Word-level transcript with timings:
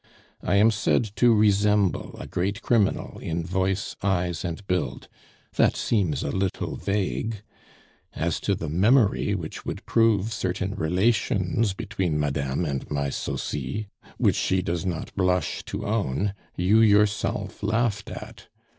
"I 0.41 0.55
am 0.55 0.71
said 0.71 1.03
to 1.17 1.31
resemble 1.31 2.15
a 2.17 2.25
great 2.25 2.63
criminal 2.63 3.19
in 3.19 3.45
voice, 3.45 3.95
eyes, 4.01 4.43
and 4.43 4.65
build; 4.65 5.07
that 5.57 5.75
seems 5.75 6.23
a 6.23 6.31
little 6.31 6.75
vague. 6.75 7.43
As 8.13 8.39
to 8.39 8.55
the 8.55 8.67
memory 8.67 9.35
which 9.35 9.63
would 9.63 9.85
prove 9.85 10.33
certain 10.33 10.73
relations 10.73 11.73
between 11.73 12.19
Madame 12.19 12.65
and 12.65 12.89
my 12.89 13.11
Sosie 13.11 13.89
which 14.17 14.37
she 14.37 14.63
does 14.63 14.87
not 14.87 15.15
blush 15.15 15.61
to 15.65 15.85
own 15.85 16.33
you 16.55 16.79
yourself 16.81 17.61
laughed 17.61 18.09
at. 18.09 18.47